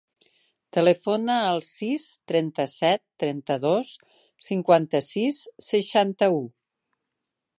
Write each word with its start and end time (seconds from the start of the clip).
Telefona 0.77 1.33
al 1.49 1.59
sis, 1.65 2.05
trenta-set, 2.31 3.03
trenta-dos, 3.23 3.93
cinquanta-sis, 4.49 5.43
seixanta-u. 5.71 6.45